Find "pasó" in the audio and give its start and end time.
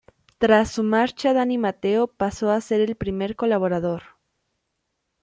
2.07-2.49